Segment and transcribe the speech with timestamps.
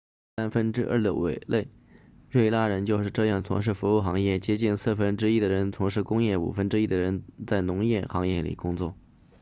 [0.35, 1.67] 三分之二的委内
[2.31, 8.95] 瑞拉人就是这样从事服务行业接近四分之一的人从事工业五分之一的人在农业行业里工作